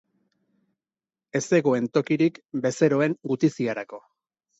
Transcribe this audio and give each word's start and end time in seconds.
Ez 1.39 1.41
zegoen 1.53 1.89
tokirik 1.97 2.39
bezeroen 2.63 3.15
gutiziarako. 3.33 4.01